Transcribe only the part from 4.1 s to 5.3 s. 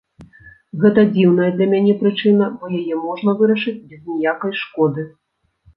ніякай шкоды.